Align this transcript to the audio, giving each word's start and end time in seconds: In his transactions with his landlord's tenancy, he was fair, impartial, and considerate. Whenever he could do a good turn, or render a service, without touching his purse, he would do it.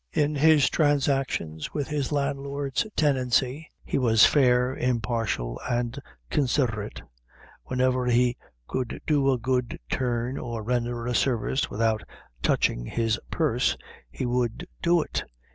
In 0.13 0.33
his 0.33 0.67
transactions 0.67 1.75
with 1.75 1.89
his 1.89 2.11
landlord's 2.11 2.87
tenancy, 2.95 3.69
he 3.83 3.99
was 3.99 4.25
fair, 4.25 4.75
impartial, 4.75 5.61
and 5.69 5.99
considerate. 6.31 7.03
Whenever 7.65 8.07
he 8.07 8.35
could 8.67 8.99
do 9.05 9.29
a 9.31 9.37
good 9.37 9.77
turn, 9.91 10.39
or 10.39 10.63
render 10.63 11.05
a 11.05 11.13
service, 11.13 11.69
without 11.69 12.01
touching 12.41 12.87
his 12.87 13.19
purse, 13.29 13.77
he 14.09 14.25
would 14.25 14.65
do 14.81 15.03
it. 15.03 15.23